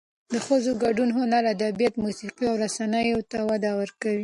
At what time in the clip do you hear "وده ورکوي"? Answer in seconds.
3.49-4.19